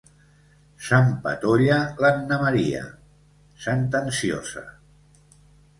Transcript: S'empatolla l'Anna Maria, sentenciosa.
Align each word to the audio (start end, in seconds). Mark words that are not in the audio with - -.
S'empatolla 0.85 1.77
l'Anna 2.05 2.41
Maria, 2.47 2.83
sentenciosa. 3.69 4.69